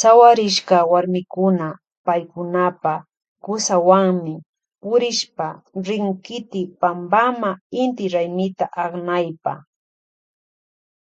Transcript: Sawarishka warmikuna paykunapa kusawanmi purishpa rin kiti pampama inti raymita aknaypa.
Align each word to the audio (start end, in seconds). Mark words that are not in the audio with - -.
Sawarishka 0.00 0.78
warmikuna 0.92 1.66
paykunapa 2.06 2.94
kusawanmi 3.44 4.34
purishpa 4.80 5.48
rin 5.86 6.06
kiti 6.24 6.62
pampama 6.80 7.50
inti 7.82 8.04
raymita 8.14 8.66
aknaypa. 8.82 9.54